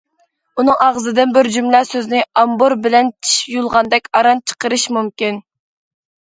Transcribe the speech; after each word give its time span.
ئۇنىڭ 0.61 0.77
ئاغزىدىن 0.85 1.35
بىر 1.35 1.49
جۈملە 1.57 1.81
سۆزنى 1.89 2.21
ئامبۇر 2.43 2.75
بىلەن 2.87 3.11
چىش 3.27 3.35
يۇلغاندەك 3.57 4.11
ئاران 4.21 4.43
چىقىرىش 4.53 4.89
مۇمكىن. 4.99 5.39